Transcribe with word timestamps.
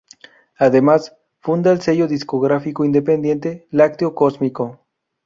Además, 0.57 1.15
funda 1.41 1.71
el 1.71 1.79
sello 1.79 2.07
discográfico 2.07 2.83
independiente 2.83 3.67
Lácteo 3.69 4.15
Cósmico. 4.15 4.79